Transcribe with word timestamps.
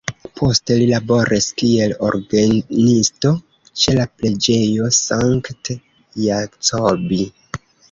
Poste 0.39 0.77
li 0.77 0.85
laboris 0.91 1.49
kiel 1.61 1.93
orgenisto 2.07 3.35
ĉe 3.83 3.95
la 3.99 4.09
preĝejo 4.23 4.91
St.-Jacobi. 5.03 7.23